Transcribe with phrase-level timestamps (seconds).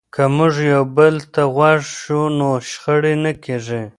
[0.13, 3.83] که موږ یو بل ته غوږ شو نو شخړې نه کېږي.